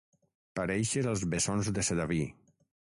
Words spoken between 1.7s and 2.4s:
de Sedaví.